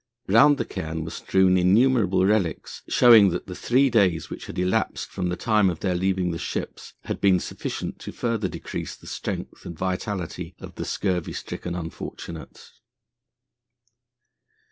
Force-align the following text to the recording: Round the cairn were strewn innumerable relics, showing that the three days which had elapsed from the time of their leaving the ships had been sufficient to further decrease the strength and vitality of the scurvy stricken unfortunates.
Round 0.27 0.57
the 0.57 0.65
cairn 0.65 1.03
were 1.05 1.11
strewn 1.11 1.59
innumerable 1.59 2.25
relics, 2.25 2.81
showing 2.89 3.29
that 3.29 3.45
the 3.45 3.53
three 3.53 3.87
days 3.91 4.31
which 4.31 4.47
had 4.47 4.57
elapsed 4.57 5.09
from 5.11 5.29
the 5.29 5.35
time 5.35 5.69
of 5.69 5.81
their 5.81 5.93
leaving 5.93 6.31
the 6.31 6.39
ships 6.39 6.95
had 7.03 7.21
been 7.21 7.39
sufficient 7.39 7.99
to 7.99 8.11
further 8.11 8.47
decrease 8.47 8.95
the 8.95 9.05
strength 9.05 9.63
and 9.63 9.77
vitality 9.77 10.55
of 10.59 10.73
the 10.73 10.85
scurvy 10.85 11.33
stricken 11.33 11.75
unfortunates. 11.75 12.79